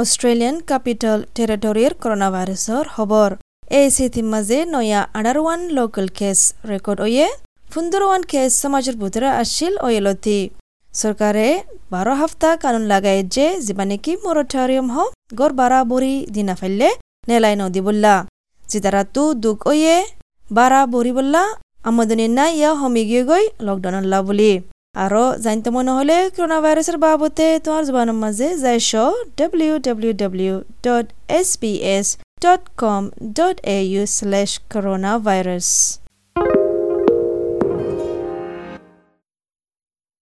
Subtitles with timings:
[0.00, 3.28] Australian capital টেরিটরির corona ভাইরাসর খবর
[3.78, 6.38] এই সিথির মাঝে নয়া আডার ওয়ান লোকাল কেস
[6.70, 7.26] রেকর্ড ওয়ে
[7.72, 10.38] ফুন্দর ওয়ান কেস সমাজের ভিতরে আসছিল ওয়েলতি
[10.92, 11.48] সরকারে
[11.90, 14.96] বারো হাফতা কানুন লাগাই যে যিবা নাকি মরটারিয়াম হ
[15.38, 16.88] গড় বারাবরি দিনা ফেললে
[17.28, 18.14] নেলাই নদী বললা
[18.62, 19.96] জিতারাতু দুঃখ ওয়ে
[20.50, 21.42] বারা বরি বললা
[21.88, 24.50] আমদনি না ইয়া হমি গিয়ে গই লকডাউন আল্লাহ বলি।
[24.94, 28.92] আরও জানতে মনে হলে করোনা ভাইরাসের বাবদে তোমার জবানের মাঝে যাই শ
[29.38, 31.06] W W W dot
[31.38, 32.06] S P S
[32.42, 35.68] dot com dot A U slash corona virus